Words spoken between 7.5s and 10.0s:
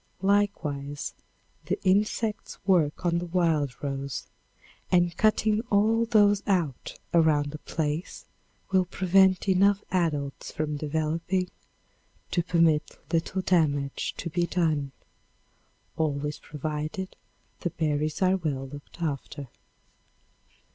a place will prevent enough